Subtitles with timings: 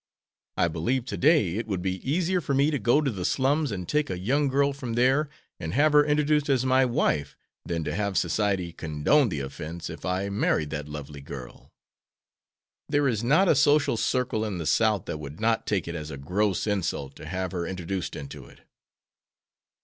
[0.57, 3.71] I believe to day it would be easier for me to go to the slums
[3.71, 7.83] and take a young girl from there, and have her introduced as my wife, than
[7.83, 11.71] to have society condone the offense if I married that lovely girl.
[12.89, 16.09] There is not a social circle in the South that would not take it as
[16.09, 18.61] a gross insult to have her introduced into it."